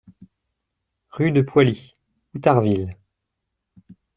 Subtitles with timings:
[1.11, 1.95] Rue de Poily,
[2.33, 2.97] Outarville